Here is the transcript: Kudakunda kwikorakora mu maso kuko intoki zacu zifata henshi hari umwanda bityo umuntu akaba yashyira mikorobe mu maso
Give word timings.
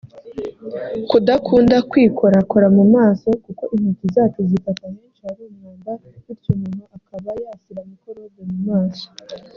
Kudakunda 1.09 1.75
kwikorakora 1.89 2.67
mu 2.77 2.83
maso 2.95 3.27
kuko 3.43 3.63
intoki 3.75 4.05
zacu 4.15 4.39
zifata 4.49 4.83
henshi 4.93 5.19
hari 5.27 5.41
umwanda 5.51 5.91
bityo 6.25 6.49
umuntu 6.57 6.83
akaba 6.97 7.29
yashyira 7.43 7.81
mikorobe 7.91 8.41
mu 8.49 8.59
maso 8.69 9.07